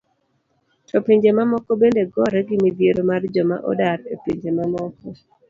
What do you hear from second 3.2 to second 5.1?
joma odar e pinje mamoko?